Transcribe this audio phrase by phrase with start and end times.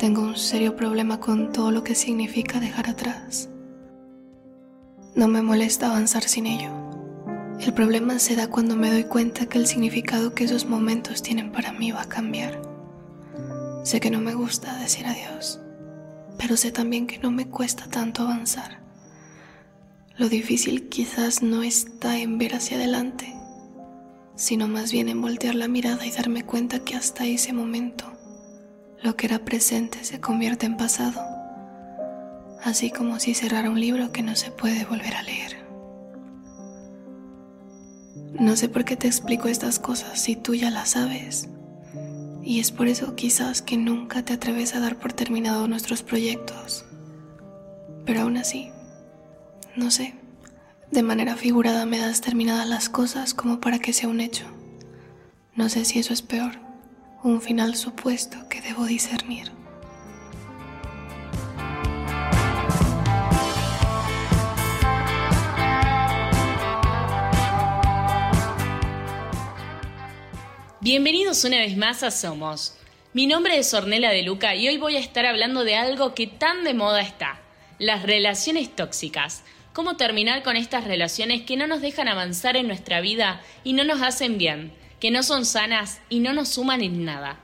[0.00, 3.50] tengo un serio problema con todo lo que significa dejar atrás.
[5.14, 6.70] No me molesta avanzar sin ello.
[7.60, 11.52] El problema se da cuando me doy cuenta que el significado que esos momentos tienen
[11.52, 12.62] para mí va a cambiar.
[13.84, 15.60] Sé que no me gusta decir adiós,
[16.38, 18.80] pero sé también que no me cuesta tanto avanzar.
[20.16, 23.34] Lo difícil quizás no está en ver hacia adelante,
[24.34, 28.10] sino más bien en voltear la mirada y darme cuenta que hasta ese momento
[29.02, 31.22] lo que era presente se convierte en pasado,
[32.62, 35.56] así como si cerrara un libro que no se puede volver a leer.
[38.38, 41.48] No sé por qué te explico estas cosas si tú ya las sabes.
[42.42, 46.84] Y es por eso quizás que nunca te atreves a dar por terminado nuestros proyectos.
[48.06, 48.70] Pero aún así,
[49.76, 50.14] no sé,
[50.90, 54.46] de manera figurada me das terminadas las cosas como para que sea un hecho.
[55.54, 56.69] No sé si eso es peor
[57.22, 59.52] un final supuesto que debo discernir.
[70.80, 72.78] Bienvenidos una vez más a Somos.
[73.12, 76.26] Mi nombre es Ornella de Luca y hoy voy a estar hablando de algo que
[76.26, 77.38] tan de moda está,
[77.78, 79.44] las relaciones tóxicas.
[79.74, 83.84] Cómo terminar con estas relaciones que no nos dejan avanzar en nuestra vida y no
[83.84, 87.40] nos hacen bien que no son sanas y no nos suman en nada.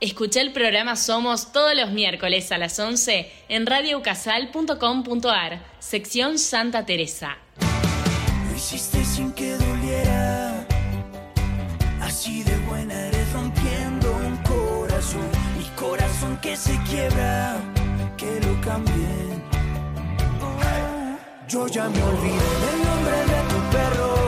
[0.00, 7.36] Escuché el programa Somos todos los miércoles a las 11 en radiocasal.com.ar, sección Santa Teresa.
[8.48, 10.66] Lo hiciste sin que doliera,
[12.00, 15.28] así de buena eres rompiendo un corazón,
[15.58, 17.56] mi corazón que se quiebra,
[18.16, 19.28] que lo cambien.
[21.48, 24.27] yo ya me olvidé del nombre de tu perro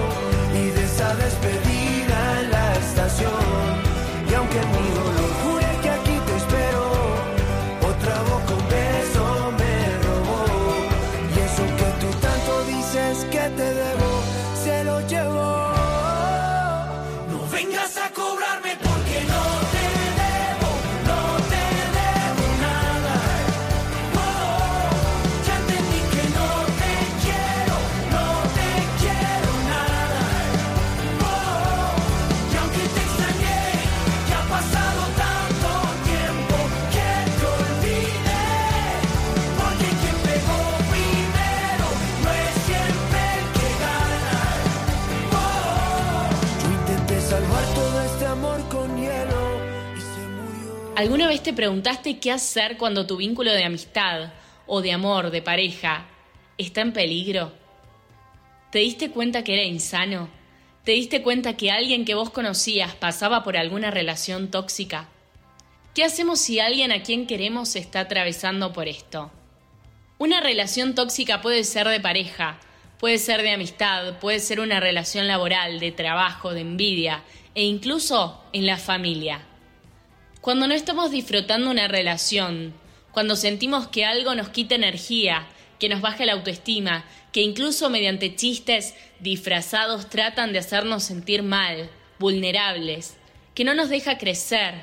[17.60, 18.39] vengas a cobrarme
[48.68, 50.92] con hielo y se murió.
[50.96, 54.32] ¿Alguna vez te preguntaste qué hacer cuando tu vínculo de amistad
[54.66, 56.06] o de amor, de pareja,
[56.58, 57.52] está en peligro?
[58.70, 60.28] ¿Te diste cuenta que era insano?
[60.84, 65.08] ¿Te diste cuenta que alguien que vos conocías pasaba por alguna relación tóxica?
[65.94, 69.30] ¿Qué hacemos si alguien a quien queremos está atravesando por esto?
[70.18, 72.58] Una relación tóxica puede ser de pareja,
[73.00, 77.24] puede ser de amistad, puede ser una relación laboral, de trabajo, de envidia
[77.54, 79.40] e incluso en la familia.
[80.42, 82.74] Cuando no estamos disfrutando una relación,
[83.10, 85.46] cuando sentimos que algo nos quita energía,
[85.78, 91.90] que nos baja la autoestima, que incluso mediante chistes disfrazados tratan de hacernos sentir mal,
[92.18, 93.16] vulnerables,
[93.54, 94.74] que no nos deja crecer,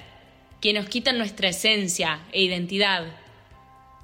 [0.59, 3.05] que nos quitan nuestra esencia e identidad.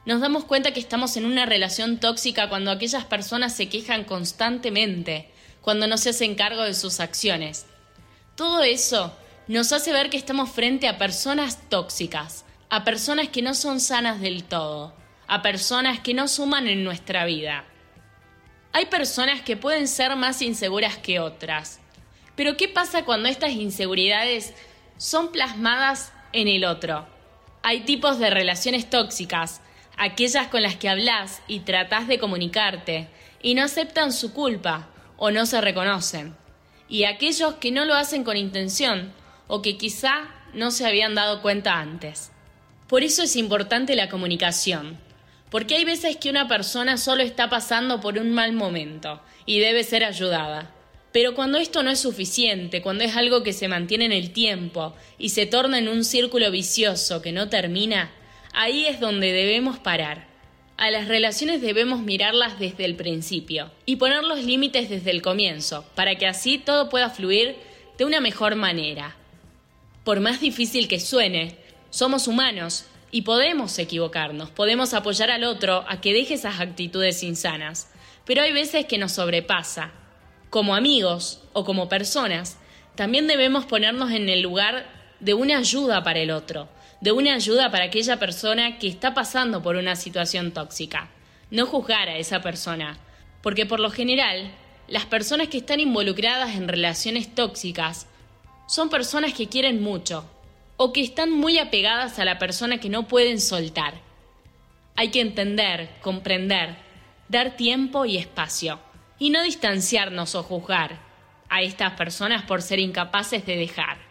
[0.05, 5.29] Nos damos cuenta que estamos en una relación tóxica cuando aquellas personas se quejan constantemente,
[5.61, 7.65] cuando no se hacen cargo de sus acciones.
[8.35, 9.15] Todo eso
[9.47, 14.19] nos hace ver que estamos frente a personas tóxicas, a personas que no son sanas
[14.19, 14.93] del todo,
[15.27, 17.65] a personas que no suman en nuestra vida.
[18.73, 21.79] Hay personas que pueden ser más inseguras que otras,
[22.35, 24.53] pero ¿qué pasa cuando estas inseguridades
[24.97, 27.07] son plasmadas en el otro?
[27.61, 29.61] Hay tipos de relaciones tóxicas,
[29.97, 33.07] aquellas con las que hablas y tratás de comunicarte
[33.41, 36.35] y no aceptan su culpa o no se reconocen,
[36.89, 39.13] y aquellos que no lo hacen con intención
[39.47, 42.31] o que quizá no se habían dado cuenta antes.
[42.87, 44.99] Por eso es importante la comunicación,
[45.49, 49.83] porque hay veces que una persona solo está pasando por un mal momento y debe
[49.83, 50.71] ser ayudada.
[51.11, 54.95] Pero cuando esto no es suficiente, cuando es algo que se mantiene en el tiempo
[55.19, 58.11] y se torna en un círculo vicioso que no termina,
[58.53, 60.27] ahí es donde debemos parar.
[60.77, 65.85] A las relaciones debemos mirarlas desde el principio y poner los límites desde el comienzo,
[65.95, 67.57] para que así todo pueda fluir
[67.97, 69.15] de una mejor manera.
[70.03, 71.57] Por más difícil que suene,
[71.89, 77.91] somos humanos y podemos equivocarnos, podemos apoyar al otro a que deje esas actitudes insanas,
[78.25, 79.91] pero hay veces que nos sobrepasa.
[80.49, 82.57] Como amigos o como personas,
[82.95, 86.67] también debemos ponernos en el lugar de una ayuda para el otro,
[86.99, 91.11] de una ayuda para aquella persona que está pasando por una situación tóxica.
[91.49, 92.97] No juzgar a esa persona,
[93.41, 94.51] porque por lo general,
[94.89, 98.07] las personas que están involucradas en relaciones tóxicas
[98.67, 100.29] son personas que quieren mucho
[100.75, 103.93] o que están muy apegadas a la persona que no pueden soltar.
[104.97, 106.75] Hay que entender, comprender,
[107.29, 108.77] dar tiempo y espacio,
[109.19, 110.99] y no distanciarnos o juzgar
[111.47, 114.02] a estas personas por ser incapaces de dejar.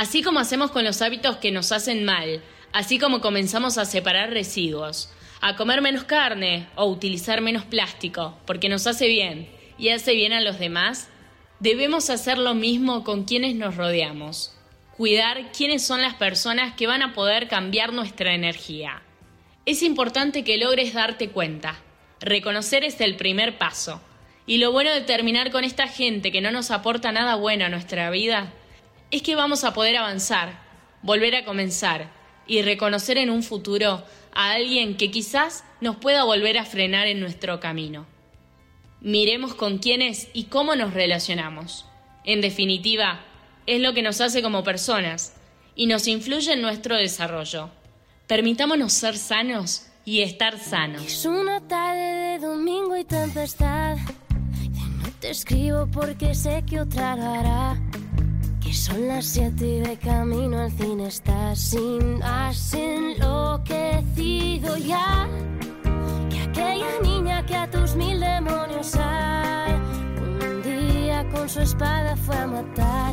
[0.00, 2.40] Así como hacemos con los hábitos que nos hacen mal,
[2.72, 5.12] así como comenzamos a separar residuos,
[5.42, 10.32] a comer menos carne o utilizar menos plástico, porque nos hace bien y hace bien
[10.32, 11.10] a los demás,
[11.58, 14.56] debemos hacer lo mismo con quienes nos rodeamos.
[14.96, 19.02] Cuidar quiénes son las personas que van a poder cambiar nuestra energía.
[19.66, 21.78] Es importante que logres darte cuenta.
[22.20, 24.00] Reconocer es el primer paso.
[24.46, 27.68] Y lo bueno de terminar con esta gente que no nos aporta nada bueno a
[27.68, 28.54] nuestra vida
[29.10, 30.60] es que vamos a poder avanzar,
[31.02, 32.10] volver a comenzar
[32.46, 37.20] y reconocer en un futuro a alguien que quizás nos pueda volver a frenar en
[37.20, 38.06] nuestro camino.
[39.00, 41.86] Miremos con quiénes y cómo nos relacionamos.
[42.24, 43.24] En definitiva,
[43.66, 45.34] es lo que nos hace como personas
[45.74, 47.70] y nos influye en nuestro desarrollo.
[48.26, 51.04] Permitámonos ser sanos y estar sanos.
[51.04, 53.96] Es una tarde de domingo y tempestad.
[53.96, 57.76] no te escribo porque sé que otra.
[58.70, 65.28] Que son las siete y de camino al cine estás sin has enloquecido ya.
[66.30, 69.74] Que aquella niña que a tus mil demonios hay,
[70.22, 73.12] un día con su espada fue a matar.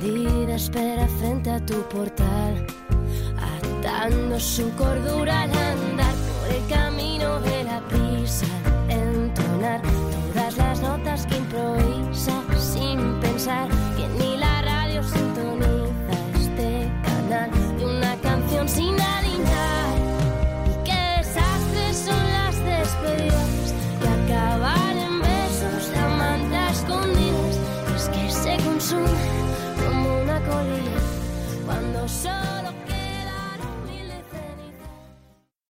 [0.00, 2.66] Rendida espera frente a tu portal,
[3.38, 8.46] atando su cordura al andar por el camino de la prisa,